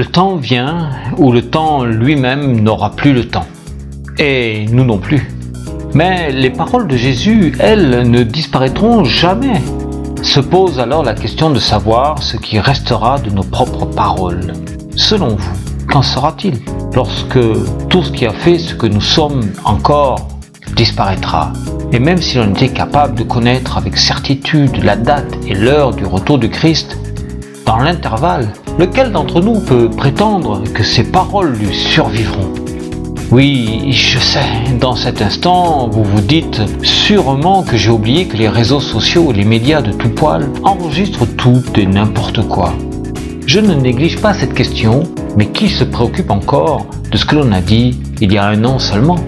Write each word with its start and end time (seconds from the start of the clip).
Le 0.00 0.06
temps 0.06 0.36
vient 0.36 0.88
où 1.18 1.30
le 1.30 1.42
temps 1.42 1.84
lui-même 1.84 2.62
n'aura 2.62 2.92
plus 2.92 3.12
le 3.12 3.28
temps. 3.28 3.44
Et 4.18 4.64
nous 4.72 4.82
non 4.82 4.96
plus. 4.96 5.30
Mais 5.92 6.32
les 6.32 6.48
paroles 6.48 6.88
de 6.88 6.96
Jésus, 6.96 7.54
elles, 7.58 8.08
ne 8.08 8.22
disparaîtront 8.22 9.04
jamais. 9.04 9.60
Se 10.22 10.40
pose 10.40 10.80
alors 10.80 11.02
la 11.02 11.12
question 11.12 11.50
de 11.50 11.58
savoir 11.58 12.22
ce 12.22 12.38
qui 12.38 12.58
restera 12.58 13.18
de 13.18 13.28
nos 13.28 13.42
propres 13.42 13.84
paroles. 13.84 14.54
Selon 14.96 15.36
vous, 15.36 15.58
qu'en 15.86 16.00
sera-t-il 16.00 16.54
lorsque 16.94 17.38
tout 17.90 18.02
ce 18.02 18.10
qui 18.10 18.24
a 18.24 18.32
fait 18.32 18.58
ce 18.58 18.74
que 18.74 18.86
nous 18.86 19.02
sommes 19.02 19.52
encore 19.66 20.28
disparaîtra? 20.76 21.52
Et 21.92 21.98
même 21.98 22.22
si 22.22 22.38
l'on 22.38 22.48
était 22.54 22.70
capable 22.70 23.18
de 23.18 23.24
connaître 23.24 23.76
avec 23.76 23.98
certitude 23.98 24.82
la 24.82 24.96
date 24.96 25.36
et 25.46 25.52
l'heure 25.52 25.92
du 25.92 26.06
retour 26.06 26.38
du 26.38 26.48
Christ, 26.48 26.96
dans 27.66 27.76
l'intervalle, 27.76 28.48
lequel 28.80 29.12
d'entre 29.12 29.42
nous 29.42 29.60
peut 29.60 29.90
prétendre 29.90 30.62
que 30.72 30.82
ces 30.82 31.04
paroles 31.04 31.52
lui 31.52 31.74
survivront 31.74 32.50
oui, 33.30 33.92
je 33.92 34.18
sais, 34.18 34.40
dans 34.80 34.96
cet 34.96 35.22
instant, 35.22 35.86
vous 35.88 36.02
vous 36.02 36.20
dites 36.20 36.62
sûrement 36.82 37.62
que 37.62 37.76
j'ai 37.76 37.90
oublié 37.90 38.26
que 38.26 38.36
les 38.36 38.48
réseaux 38.48 38.80
sociaux 38.80 39.30
et 39.30 39.36
les 39.36 39.44
médias 39.44 39.82
de 39.82 39.92
tout 39.92 40.08
poil 40.08 40.48
enregistrent 40.64 41.28
tout 41.36 41.62
et 41.76 41.86
n'importe 41.86 42.42
quoi. 42.48 42.74
Je 43.46 43.60
ne 43.60 43.72
néglige 43.72 44.18
pas 44.18 44.34
cette 44.34 44.52
question, 44.52 45.04
mais 45.36 45.46
qui 45.46 45.68
se 45.68 45.84
préoccupe 45.84 46.32
encore 46.32 46.86
de 47.12 47.16
ce 47.16 47.24
que 47.24 47.36
l'on 47.36 47.52
a 47.52 47.60
dit 47.60 48.00
il 48.20 48.32
y 48.32 48.38
a 48.38 48.46
un 48.46 48.64
an 48.64 48.80
seulement? 48.80 49.24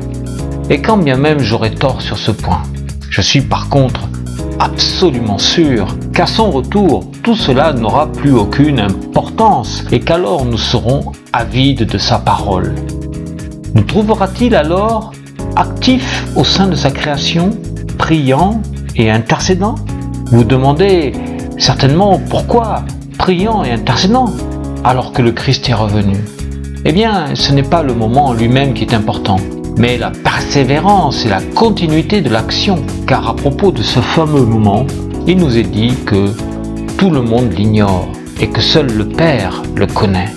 Et 0.68 0.82
quand 0.82 0.96
bien 0.96 1.16
même 1.16 1.38
j'aurais 1.38 1.70
tort 1.70 2.02
sur 2.02 2.18
ce 2.18 2.32
point, 2.32 2.62
je 3.08 3.20
suis 3.20 3.42
par 3.42 3.68
contre 3.68 4.08
absolument 4.62 5.38
sûr 5.38 5.88
qu'à 6.14 6.26
son 6.26 6.52
retour, 6.52 7.02
tout 7.24 7.34
cela 7.34 7.72
n'aura 7.72 8.06
plus 8.06 8.32
aucune 8.32 8.78
importance 8.78 9.84
et 9.90 9.98
qu'alors 9.98 10.44
nous 10.44 10.56
serons 10.56 11.10
avides 11.32 11.84
de 11.84 11.98
sa 11.98 12.20
parole. 12.20 12.72
Nous 13.74 13.82
trouvera-t-il 13.82 14.54
alors 14.54 15.12
actif 15.56 16.28
au 16.36 16.44
sein 16.44 16.68
de 16.68 16.76
sa 16.76 16.92
création, 16.92 17.50
priant 17.98 18.62
et 18.94 19.10
intercédant? 19.10 19.74
Vous 20.26 20.44
demandez 20.44 21.12
certainement 21.58 22.20
pourquoi 22.30 22.84
priant 23.18 23.64
et 23.64 23.72
intercédant 23.72 24.26
alors 24.84 25.12
que 25.12 25.22
le 25.22 25.32
Christ 25.32 25.68
est 25.68 25.74
revenu. 25.74 26.14
Eh 26.84 26.92
bien, 26.92 27.34
ce 27.34 27.52
n'est 27.52 27.64
pas 27.64 27.82
le 27.82 27.94
moment 27.94 28.26
en 28.26 28.32
lui-même 28.32 28.74
qui 28.74 28.84
est 28.84 28.94
important, 28.94 29.38
mais 29.76 29.98
la 29.98 30.10
persévérance 30.10 31.24
et 31.24 31.28
la 31.28 31.40
continuité 31.40 32.20
de 32.20 32.30
l'action. 32.30 32.82
Car 33.06 33.28
à 33.28 33.34
propos 33.34 33.72
de 33.72 33.82
ce 33.82 34.00
fameux 34.00 34.44
moment, 34.44 34.86
il 35.26 35.38
nous 35.38 35.56
est 35.56 35.62
dit 35.62 35.94
que 36.06 36.30
tout 36.98 37.10
le 37.10 37.22
monde 37.22 37.52
l'ignore 37.52 38.08
et 38.40 38.48
que 38.48 38.60
seul 38.60 38.86
le 38.86 39.08
Père 39.08 39.62
le 39.76 39.86
connaît. 39.86 40.30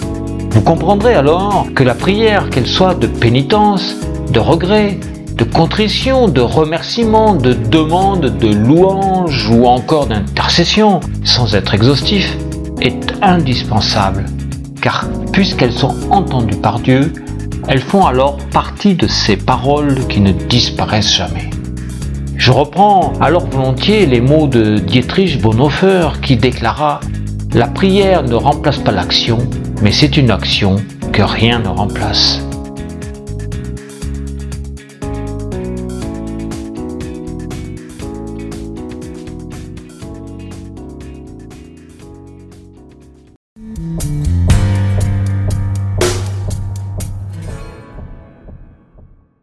Vous 0.51 0.61
comprendrez 0.61 1.15
alors 1.15 1.67
que 1.75 1.83
la 1.83 1.95
prière, 1.95 2.49
qu'elle 2.49 2.67
soit 2.67 2.95
de 2.95 3.07
pénitence, 3.07 3.95
de 4.31 4.39
regret, 4.39 4.99
de 5.35 5.43
contrition, 5.43 6.27
de 6.27 6.41
remerciement, 6.41 7.35
de 7.35 7.53
demande, 7.53 8.37
de 8.37 8.47
louange 8.47 9.49
ou 9.49 9.65
encore 9.65 10.07
d'intercession, 10.07 11.01
sans 11.23 11.55
être 11.55 11.73
exhaustif, 11.73 12.37
est 12.81 13.13
indispensable. 13.21 14.25
Car 14.81 15.07
puisqu'elles 15.33 15.73
sont 15.73 15.95
entendues 16.09 16.55
par 16.55 16.79
Dieu, 16.79 17.11
elles 17.67 17.81
font 17.81 18.05
alors 18.05 18.37
partie 18.51 18.95
de 18.95 19.07
ces 19.07 19.37
paroles 19.37 20.07
qui 20.07 20.21
ne 20.21 20.31
disparaissent 20.31 21.13
jamais. 21.13 21.49
Je 22.37 22.51
reprends 22.51 23.13
alors 23.21 23.47
volontiers 23.47 24.05
les 24.05 24.21
mots 24.21 24.47
de 24.47 24.77
Dietrich 24.77 25.41
Bonhoeffer 25.41 26.09
qui 26.21 26.37
déclara 26.37 26.99
La 27.53 27.67
prière 27.67 28.23
ne 28.23 28.35
remplace 28.35 28.77
pas 28.77 28.91
l'action, 28.91 29.37
mais 29.81 29.91
c'est 29.91 30.17
une 30.17 30.31
action 30.31 30.75
que 31.11 31.23
rien 31.23 31.59
ne 31.59 31.69
remplace. 31.69 32.41